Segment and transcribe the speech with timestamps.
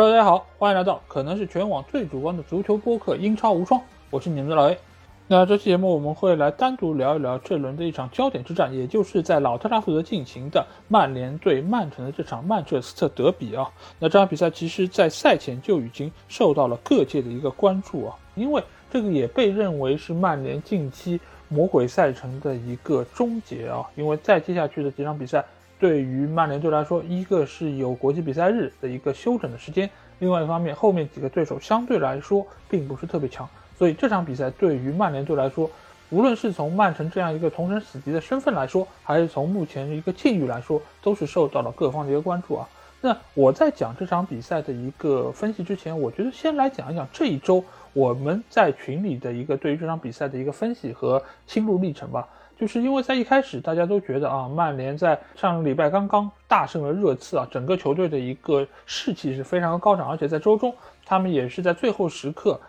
[0.00, 3.78] Hello，大家好，欢迎来到可能是全网最主观的足球播客《英超无双》，
[4.08, 4.78] 我是你们的老 A。
[5.26, 13.70] 那这期节目我们会来单独聊一聊这轮的一场焦点之战，也就是在老特拉福德进行的曼联对曼城的这场曼彻斯特德比啊。
[13.98, 25.44] 那这场比赛其实，在赛前就已经受到了各界的一个关注啊，因为这个也被认为是曼联近期魔鬼赛程的一个终结啊，因为再接下去的几场比赛。
[25.80, 29.88] 对于曼联队来说，一个是有国际比赛日的一个休整的时间，
[30.18, 33.48] 另外一方面，后面几个对手相对来说并不是特别强，
[33.78, 35.70] 所以这场比赛对于曼联队来说，
[36.10, 42.68] 无论是从曼城这样一个同城死敌的身份来说，还是从目前一个境遇来说，都是受到了各方的一个关注啊。
[43.00, 52.28] 那我在讲这场比赛的一个分析之前，我觉得先来讲一讲这一周我们在群里的一个对于这场比赛的一个分析和心路历程吧。
[52.60, 60.74] 就是因为在一开始，大家都觉得啊，曼联在上个礼拜刚刚大胜了热刺啊，整个球队的一个士气是非常的高涨，而且在周中，
[61.06, 62.60] 他们也是在最后时刻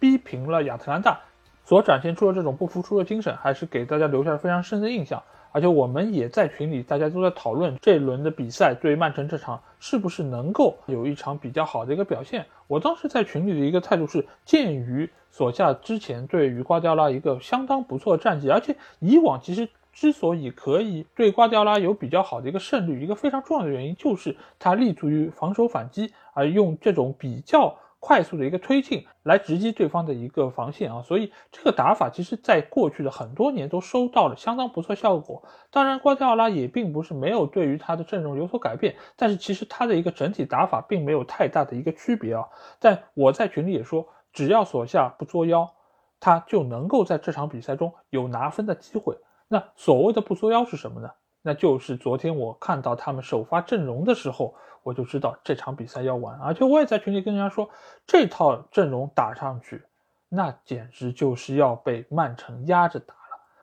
[0.00, 1.20] 逼平了亚特兰大，
[1.66, 5.22] 所展现出的这种不服输的精神，还是给大家留下了非常深的印象。
[5.52, 12.44] 而且我们也在群里，大家都在讨论这一轮的比赛对曼城这场是不是能够有一场比较好的一个表现。
[12.66, 27.76] 我当时在群里的一个态度是，鉴于索夏之前对于瓜迪奥拉一个相当不错的战绩，而且以往其实之所以可以对瓜迪奥拉有比较好的一个胜率，一个非常重要的原因就是他立足于防守反击，而用这种比较。
[27.98, 35.42] 快速的一个推进来直击对方的一个防线啊，所以这个打法其实在过去的很多年都收到了相当不错效果。
[35.70, 42.44] 当然，瓜迪奥拉也并不是没有对于他的阵容有所改变，但是其实他的一个整体打法并没有太大的一个区别啊。
[42.78, 45.74] 但我在群里也说，只要索夏不作妖，
[46.20, 49.16] 他就能够在这场比赛中有拿分的机会。
[49.48, 51.10] 那所谓的不作妖是什么呢？
[51.46, 54.52] 那就是昨天我看到他们首发阵容的时候。
[54.82, 57.68] 我就知道这场比赛要完，而且我也在群里跟人家说，
[58.06, 59.82] 这套阵容打上去，
[60.28, 63.20] 那简直就是要被曼城压着打了。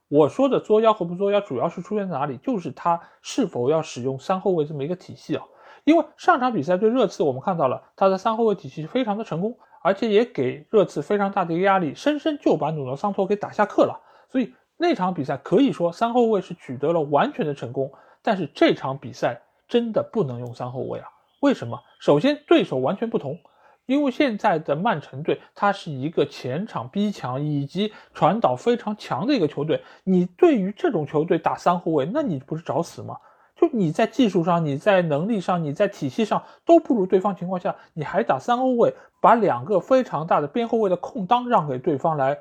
[0.10, 2.36] 我说的作妖和不作妖，主要是出现在哪里？
[2.40, 5.46] 就是他是否要使用三后卫这么一个体系啊？
[5.86, 14.02] 因为上场比赛对热刺，我们看到了他的三后卫体系非常的成功，而且也给热刺非常大的一个压力，深深就把努诺桑托给打下课了。
[14.30, 17.92] 所以那场比赛可以说三后卫是取得了完全的成功，
[18.22, 21.08] 但是这场比赛真的不能用三后卫啊。
[21.42, 21.80] 为什么？
[22.00, 23.38] 首先，对手完全不同，
[23.86, 29.82] 因为现在的曼城队，它是一个前场逼抢以及传导非常强的一个球队。
[30.04, 33.18] 你对于这种球队打三后卫，那你不是找死吗？
[33.56, 42.40] 就你在技术上、你在能力上、你在体系上都不如对方情况下，你还打三后卫，把两个非常大的边后卫的空当让给对方来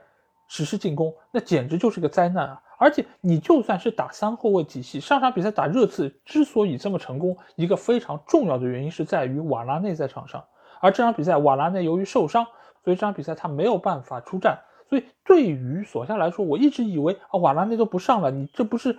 [0.52, 2.62] 实施进攻，那简直就是个灾难啊！
[2.76, 10.44] 而且你就算是打三后卫体系，上场比赛打热刺之所以这么成功，一个非常重要的原因是在于瓦拉内在场上。
[10.82, 12.44] 而这场比赛瓦拉内由于受伤，
[12.84, 14.58] 所以这场比赛他没有办法出战。
[14.90, 18.92] 所以对于索夏来说，我一直以为啊瓦拉内都不上了，你这不是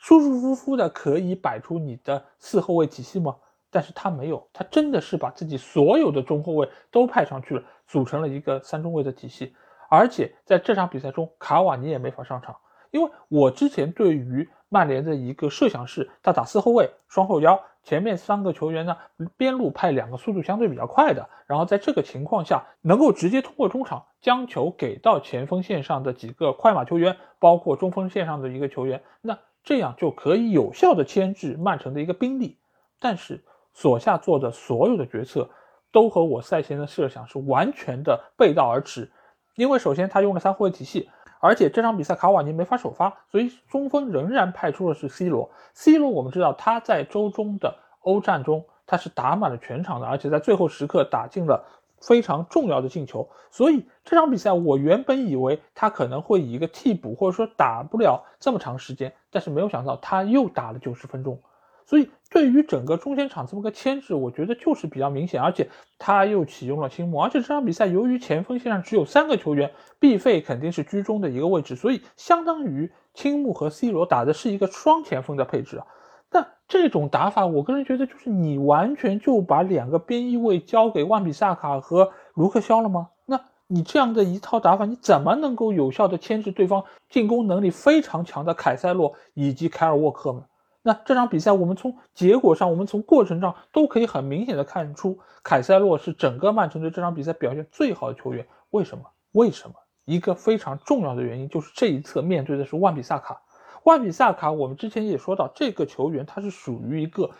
[0.00, 3.36] 舒舒服服的可以摆出你的四后卫体系吗？
[3.70, 9.54] 但是他没有，他真的是把自己所有的中后卫都派上去了，组成了一个三中卫的体系。
[9.88, 12.56] 而且在这场比赛中，卡瓦尼也没法上场。
[12.90, 18.96] 因为我之前对于曼联的一个设想是，他打四后卫双后腰，前面三个球员呢
[19.36, 32.58] 边路派两个速度相对比较快的，然后在这个情况下能够直接通过中场将球给到前锋线上的几个快马球员，包括中锋线上的一个球员，那这样就可以有效的牵制曼城的一个兵力。
[32.98, 35.50] 但是索夏做的所有的决策
[35.92, 39.10] 都和我赛前的设想是完全的背道而驰，
[39.56, 41.10] 因为首先他用了三后卫体系。
[41.38, 45.50] 而且这场比赛卡瓦尼没法首发，所以中锋仍然派出的是 C 罗。
[45.74, 51.62] C 罗我们知道他在周中的欧战中他是打满了全场的，而且在最后时刻打进了
[52.00, 53.28] 非常重要的进球。
[53.50, 61.38] 所以这场比赛我原本以为他可能会以一个替补或者说打不了这么长时间，但是没有想到他又打了九十分钟。
[61.88, 75.86] 所以，对于整个中间场这么个牵制，我觉得就是比较明显，而且他又启用了青木，而且这场比赛由于前锋线上只有三个球员，毕费肯定是居中的一个位置，所以相当于青木和 C 罗打的是一个双前锋的配置啊。
[76.32, 83.10] 那这种打法，我个人觉得就是你完全就把两个边翼位交给万比萨卡和卢克肖了吗？
[83.26, 90.42] 那你这样的一套打法，你怎么能够有效的牵制对方进攻能力非常强的凯塞洛以及凯尔沃克呢？
[90.86, 98.46] 那这场比赛，我们从结果上，我们从过程上都可以很明显的看出，凯塞洛是整个曼城队这场比赛表现最好的球员。
[98.70, 99.04] 为什么？
[99.32, 99.74] 为什么？
[100.04, 103.42] 一个非常重要的原因就是这一侧面对的是万比萨卡。
[103.82, 107.32] 万比萨卡，我们之前也说到，这个球员他是属于一个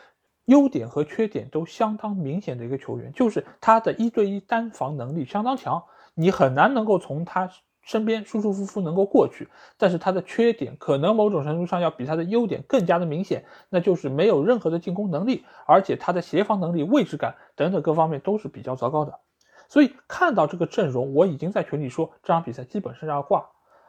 [0.46, 5.84] 优点和缺点都相当明显的一个球员，就是他的一对一单防能力相当强，
[6.14, 7.48] 你很难能够从他
[7.86, 9.48] 身边舒舒服服能够过去。
[9.78, 19.18] 但是他的缺点可能某种程度上要比他的优点更加的明显，那就是没有任何的进攻能力，而且他的协防能力、位置感等等各方面都是比较糟糕的。
[19.68, 23.46] 所以看到这个阵容，我已经在群里说这场比赛基本是要挂。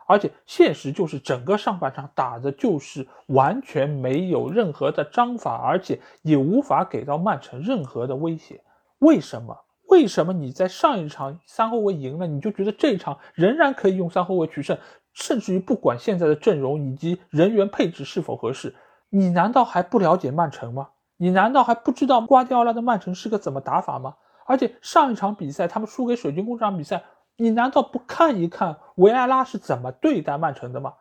[0.10, 8.64] 而且现实就是整个上半场打的就是完全没有任何的章法，而且也无法给到曼城任何的威胁。
[9.00, 9.60] 为什么？
[9.88, 14.78] 为什么你在上一场三后卫赢了，你就觉得这场仍然可以用三后卫取胜，
[15.14, 18.76] 甚至于不管现在的阵容以及人员配置是否合适，
[19.10, 20.90] 你难道还不了解曼城吗？
[21.18, 24.16] 你难道还不知道瓜迪奥拉的曼城是个怎么打法吗？
[24.46, 27.04] 而且上一场比赛他们输给水晶宫这场比赛。
[27.40, 30.94] 你难道不看一看维埃拉是怎么对待曼城的吗？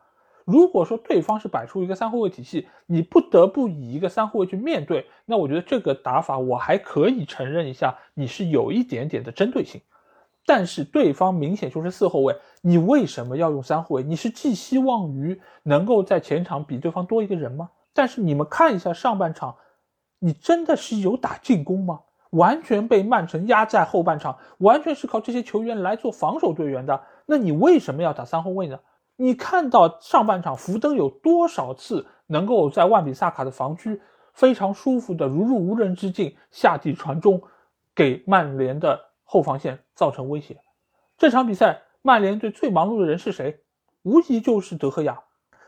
[0.47, 9.81] 如果说对方是摆出一个三后卫体系，你不得不以一个三后卫去面对，那我觉得这个打法我还可以承认一下，你是有一点点的针对性。
[10.45, 14.03] 但是对方明显就是四后卫，你为什么要用三后卫？
[14.03, 17.69] 你是寄希望于能够在前场比对方多一个人吗？
[17.93, 19.53] 但是你们看一下上半场，
[20.19, 21.99] 你真的是有打进攻吗？
[22.29, 27.01] 完全被曼城压在后半场，完全是靠这些球员来做防守队员的。
[27.25, 28.79] 那你为什么要打三后卫呢？
[29.17, 33.99] 你看到上半场福登有多少次能够在万比萨卡的防区
[34.31, 37.41] 非常舒服的如入无人之境下地传中，
[37.95, 40.57] 给曼联的后防线造成威胁？
[41.17, 43.59] 这场比赛曼联队最忙碌的人是谁？
[44.03, 45.19] 无疑就是德赫亚。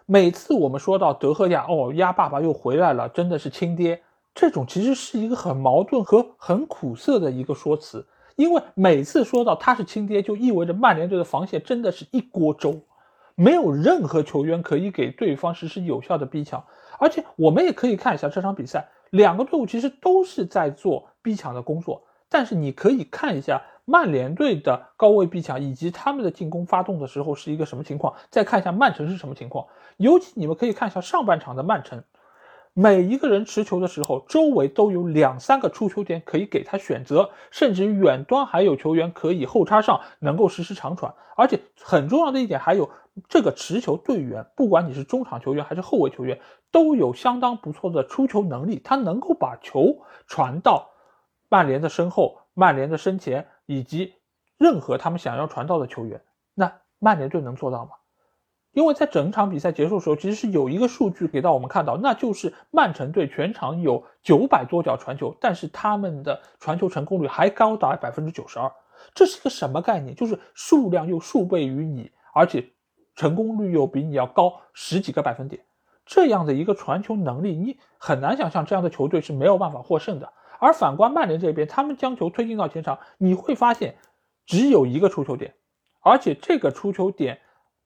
[0.05, 4.01] 每次我们说到德赫亚，哦，鸭爸爸又回来了，真的是亲爹。
[4.35, 12.79] 这种其实是一个很矛盾和很苦涩的一个说辞，因为每次说到他是亲爹，就意味着曼联队的防线真的是一锅粥，
[13.39, 16.65] 没有任何球员可以给对方实施有效的逼抢。
[16.99, 29.65] 而且我们也可以看一下这场比赛，两个队伍其实都是在做逼抢的工作，但是你可以看一下曼联队的高位逼抢以及他们的进攻发动的时候是一个什么情况，再看一下曼城是什么情况。
[29.95, 32.03] 尤其你们可以看一下上半场的曼城。
[32.81, 41.13] 每一个人持球的时候，周围都有两三个出球点可以给他选择，甚至远端还有球员可以后插上，能够实施长传。
[41.35, 42.89] 而且很重要的一点，还有
[43.27, 46.39] 这个持球队员，不管你是中场球员还是后卫球员，
[46.71, 50.89] 都有相当不错的出球能力，他能够把球传到
[51.49, 54.13] 曼联的身后、曼联的身前，以及
[54.57, 56.21] 任何他们想要传到的球员。
[56.53, 57.91] 那曼联队能做到吗？
[58.71, 68.71] 因为在整场比赛结束的时候，其实是有一个数据给到我们看到，那就是曼城队全场有九百多脚传球，但是他们的传球成功率还高达百分之九十二。
[69.15, 70.15] 这是个什么概念？
[70.15, 72.63] 就是数量又数倍于你，而且
[73.15, 75.63] 成功率又比你要高十几个百分点。
[76.05, 80.31] 这样的一个传球能力，你很难想象这样的球队是没有办法获胜的。
[80.59, 83.95] 而反观曼联这边，他们将球推进到前场，你会发现
[84.45, 85.55] 只有一个出球点，
[86.01, 87.39] 而且这个出球点。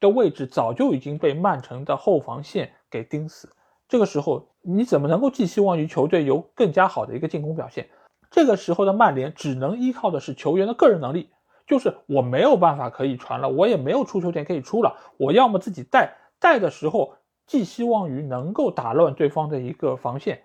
[0.04, 3.50] 的位置早就已经被曼城的后防线给盯死，
[3.88, 7.88] 这个时候你怎么能够寄希望于球队有更加好的一个进攻表现？
[8.30, 11.30] 这个时候的曼联只能依靠的是球员的个人能力，
[11.66, 17.16] 就是我没有办法可以传了，我也没有出球点可以出了，我要么自己带，带的时候
[17.48, 20.44] 寄希望于能够打乱对方的一个防线，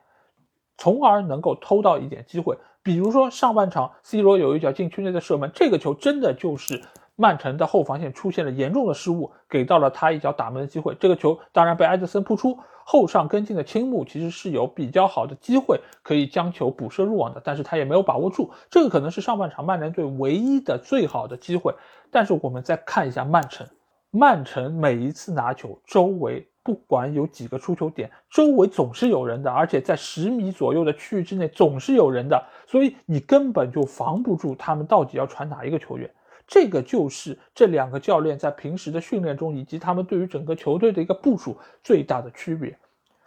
[0.77, 2.57] 从而能够偷到一点机会。
[2.85, 6.81] 比如说上半场 C 罗有一脚禁区内的射门，这个球真的就是。
[7.21, 10.95] 曼城的后防线出现了严重的失误，给到了他一脚打门的机会。
[11.01, 18.53] 这个球当然被埃德森扑出，后上跟进的青木其实是有比较好的机会可以将球补射入网的，但是他也没有把握住。
[18.71, 21.75] 这个可能是上半场曼联队唯一的最好的机会。
[22.09, 23.67] 但是我们再看一下曼城，
[24.13, 36.09] 曼城每一次拿球，周围不管有几个出球点，周围总是有人的，而且在十米左右的区域之内总是有人的，所以你根本就防不住他们到底要传哪一个球员。
[36.49, 42.77] 这个就是这两个教练在平时的训练中，以及他们对于整个球队的一个部署最大的区别。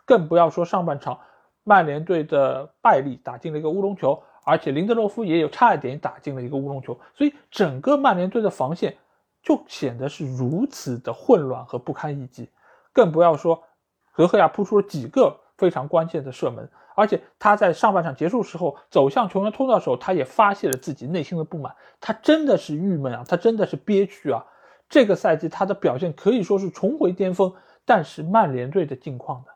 [0.03, 1.19] 更不要说上半场
[1.63, 8.97] 曼联队的败利打进了一个乌龙球，而且林德洛夫也有差一点打进了一个乌龙球，所以整个曼联队的防线
[9.43, 12.49] 就显得是如此的混乱和不堪一击。
[12.91, 13.63] 更不要说
[14.15, 16.67] 德赫亚扑出了几个非常关键的射门。
[16.95, 21.75] 而且他在上半场结束时候走向球员通道的时候，他也发泄了自己内心的不满。
[21.99, 24.45] 他真的是郁闷啊，他真的是憋屈啊。
[24.89, 27.53] 这个赛季他的表现可以说是重回巅峰，
[27.85, 29.51] 但是曼联队的境况呢，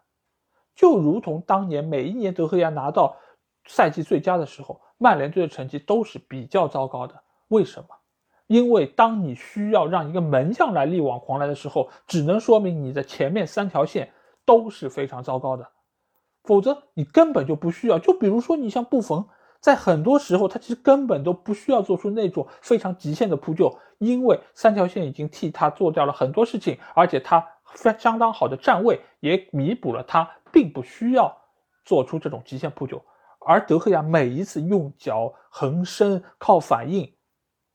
[0.75, 3.17] 就如同当年每一年德赫亚拿到
[3.65, 7.13] 赛季最佳的时候，曼联队的成绩都是比较糟糕的。
[7.49, 7.87] 为什么？
[8.47, 14.11] 因为当你需要让一个门将来力挽狂澜的时候，只能说明你的前面三条线
[14.45, 15.67] 都是非常糟糕的。
[16.45, 17.99] 否则你根本就不需要。
[17.99, 19.27] 就比如说你像布冯，
[19.59, 31.35] 在很多时候他其实根本都不需要做出那种非常极限的扑救，因为三条线已经替他做掉了很多事情，而且他非相当好的站位也弥补了他并不需要
[31.83, 33.03] 做出这种极限扑救。
[33.39, 37.13] 而德赫亚每一次用脚横身靠反应，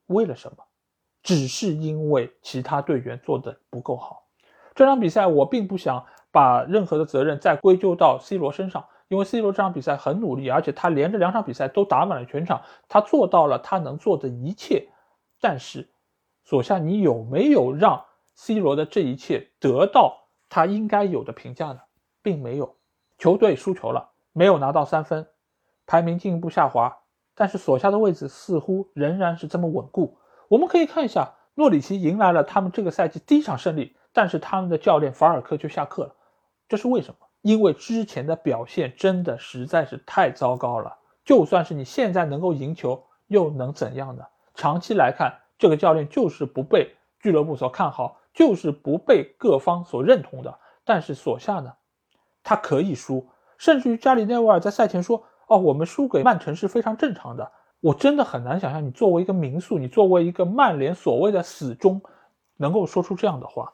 [0.06, 0.64] 为了什么？
[1.22, 4.24] 只是因为其他队员做的不够好。
[4.74, 14.88] 这场比赛我并不想把任何的责任再归咎到 C 罗身上，因为 C 罗这场比赛很努力，而且他连着两场比赛都打满了全场，他做到了他能做的一切。
[15.40, 15.88] 但是，
[16.44, 21.80] 索夏，你有没有让 C 罗的这一切得到他应该有的评价呢？
[22.22, 22.76] 并没有。
[23.18, 25.26] 球队输球了，没有拿到三分。
[25.86, 26.98] 排名进一步下滑，
[27.34, 30.18] 但是索夏的位置似乎仍然是这么稳固。
[30.48, 36.14] 我们可以看一下，诺里奇迎来了他们这个赛季第一场胜利，但是他们的教练法尔克就下课了。
[36.70, 37.26] 这是为什么？
[37.42, 40.96] 因为之前的表现真的实在是太糟糕了。
[41.24, 44.24] 就算是你现在能够赢球，又能怎样呢？
[44.54, 50.58] 长期来看，这个教练就是不被俱乐部所看好，就是不被各方所认同的。
[50.84, 51.72] 但是索夏呢？
[52.44, 55.24] 他可以输，甚至于加里内维尔在赛前说。
[55.48, 57.50] 哦，我们输给曼城是非常正常的。
[57.80, 62.00] 我真的很难想象，你作为一个民宿，你作为一个曼联所谓的死忠，
[62.56, 63.72] 能够说出这样的话。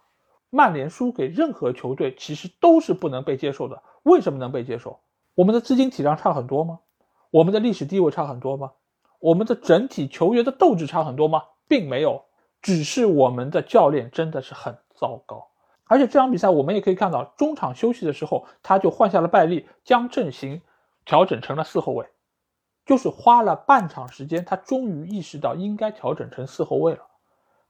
[0.56, 3.82] 曼联输给任何球队，其实都是不能被接受的。
[4.02, 4.98] 为什么能被接受？
[5.34, 6.80] 我们的资金体量差很多吗？
[7.30, 8.72] 我们的历史地位差很多吗？
[9.20, 11.42] 我们的整体球员的斗志差很多吗？
[11.68, 12.24] 并没有，
[12.62, 15.48] 只是我们的教练真的是很糟糕。
[15.84, 20.62] 而且这场比赛我们也可以看到，中场休息的时候，他就换下了拜利，将阵型。
[21.08, 22.04] 调整成了四后卫，
[22.84, 27.05] 就是花了半场时间，他终于意识到应该调整成四后卫了。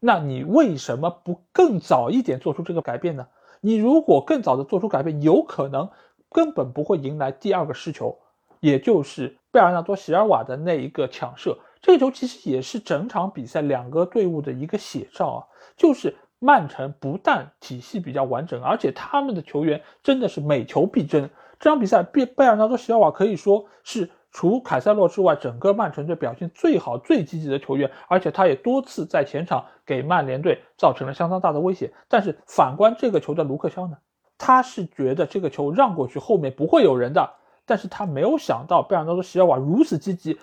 [0.07, 3.27] 那你为什么不更早一点做出这个改变呢？
[3.61, 5.91] 你如果更早的做出改变，有可能
[6.31, 8.17] 根本不会迎来第二个失球，
[8.61, 11.59] 也就是贝尔纳多·席尔瓦的那一个抢射。
[11.83, 15.41] 这个球其实也是整场比赛两个队伍的一个写照啊，
[15.77, 21.29] 就是曼城不但体系比较完整，而且他们的球员真的是每球必争。
[21.59, 31.91] 这场比赛，贝贝尔纳多·席尔瓦可以说是除凯塞洛之外，整个曼城队表现最好、最积极的球员，而且他也多次在前场给曼联队造成了相当大的威胁。
[32.07, 33.97] 但是反观这个球的卢克肖呢，
[34.37, 37.31] 他是觉得这个球让过去后面不会有人的，
[37.65, 40.39] 但是他没有想到贝尔纳多·席尔瓦如此积极，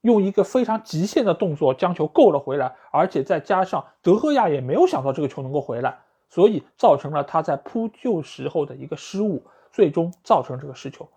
[0.00, 5.96] 用一个非常极限的动作将球够了回来，而且再加上德赫亚也没有想到这个球能够回来，
[6.28, 9.44] 所以造成了他在扑救时候的一个失误。
[9.70, 11.08] 最终造成这个失球，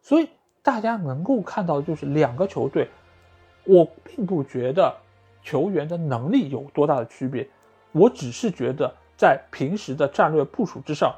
[0.00, 0.28] 所以
[0.64, 2.88] 大家能够看到的就是两个球队，
[3.64, 4.96] 我并不觉得
[5.42, 7.46] 球员的能力有多大的区别，
[7.92, 11.14] 我只是觉得在平时的战略部署之上，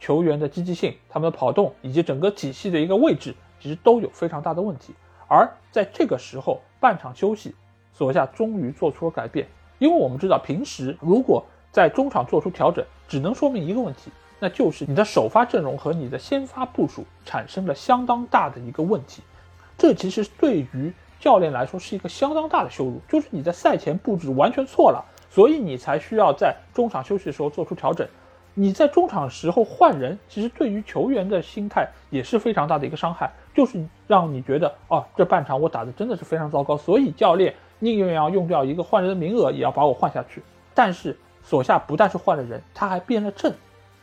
[0.00, 4.92] 球员的积极性、他们的跑动以及整个体系的一个位置，其实都有非常大的问题。
[5.28, 7.54] 而在这个时候，半场休息，
[7.92, 9.46] 索夏终于做出了改变，
[9.78, 14.10] 因为我们知道，平时如果在中场做出调整，只能说明一个问题。
[14.38, 19.22] 那就是你的首发阵容和你的先发部署产生了相当大的一个问题，
[19.76, 28.06] 这其实对于教练来说是一个相当大的羞辱，就是你在赛前布置完全错了，所以你才需要在中场休息的时候做出调整。
[28.54, 40.42] 你在中场时候换人，其实对于球员的心态也是非常大的一个伤害，就是让你觉得哦，这半场我打的真的是非常糟糕，所以教练宁愿要用掉一个换人的名额，也要把我换下去。
[40.74, 43.54] 但是索夏不但是换了人，他还变了阵。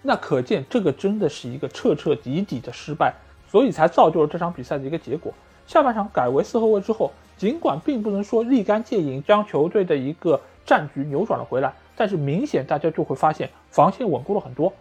[0.08, 3.12] 那可见，这个真的是一个彻彻底底的失败，
[3.50, 5.34] 所以才造就了这场比赛的一个结果。
[5.66, 14.72] 下半场改为四后卫之后，尽管并不能说立竿见影将球队的一个战局扭转了回来，但是明显大家就会发现防线稳固了很多，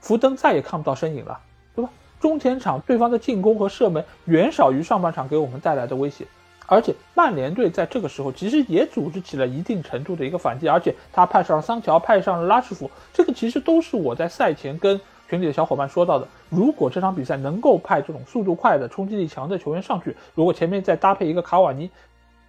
[0.00, 1.38] 福登再也看不到身影了，
[1.76, 1.90] 对吧？
[2.18, 6.26] 中前场对方的进攻和射门远少于上半场给我们带来的威胁。
[6.70, 14.98] 而且曼联队在这个时候其实也组织起了一定程度的一个反击，而且他派上了桑乔，派上了拉什福，这个其实都是我在赛前跟
[15.28, 16.28] 群里的小伙伴说到的。
[16.48, 21.90] 如果这场比赛能够派这种速度快的、冲击力强的球员上去，如果前面再搭配一个卡瓦尼，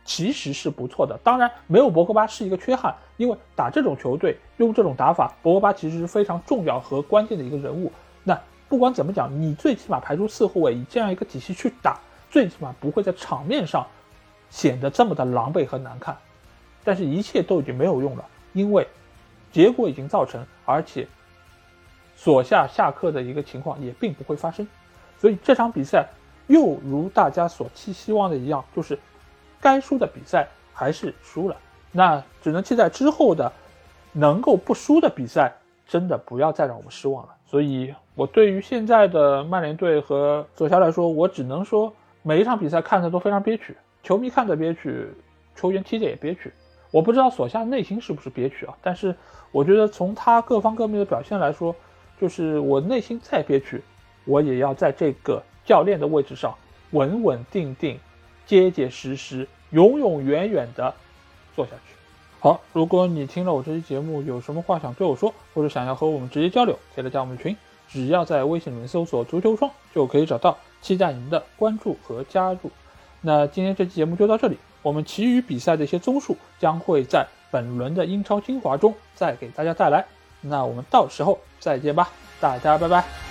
[0.06, 1.20] 其实是不错的。
[1.24, 7.92] 当然，没有博格巴是一个缺憾，因为打这种球队用这种打法，博格巴其实是非常重要和关键的一个人物。
[8.24, 12.00] 那不管怎么讲，你最起码排出四后卫，以这样一个体系去打，
[12.30, 13.84] 最起码不会在场面上。
[14.52, 16.16] 显得这么的狼狈和难看，
[16.84, 18.86] 但是一切都已经没有用了，因为
[19.52, 21.08] 结果已经造成，而且
[22.16, 24.68] 所下下课的一个情况也并不会发生，
[25.18, 26.08] 所以这场比赛
[26.48, 29.00] 又如大家所期希望的一样，就是
[29.60, 31.56] 该输的比赛还是输了，
[31.92, 33.52] 那只能期待之后的
[34.12, 35.54] 能够不输的比赛，
[35.88, 37.30] 真的不要再让我们失望了。
[37.46, 45.08] 所以，我对于现在的曼联队和索夏来说，我只能说每一场比赛看的都非常憋屈，球迷看着憋屈，
[45.56, 46.52] 球员踢着也憋屈。
[46.92, 48.76] 我不知道索夏内心是不是憋屈啊？
[48.82, 49.16] 但是
[49.52, 51.76] 我觉得从他各方各面的表现来说，
[52.20, 53.82] 就是我内心再憋屈，
[54.26, 56.54] 我也要在这个教练的位置上
[56.92, 57.98] 稳稳定定、
[58.46, 60.94] 结结实实、永永远远的
[61.56, 61.96] 做下去。
[62.40, 67.56] 好，如果你听了我这期节目，有什么话想对我说，或者想要和我们直接交流，可以来加我们群，
[67.88, 72.72] 只要在微信里面搜索“足球双”就可以找到，期待您的关注和加入。
[73.22, 80.04] 那今天这期节目就到这里，我们其余比赛的一些综述将会在本轮的英超精华中再给大家带来。
[80.42, 82.10] 那我们到时候再见吧，
[82.40, 83.31] 大家拜拜。